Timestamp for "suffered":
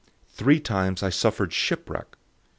1.11-1.53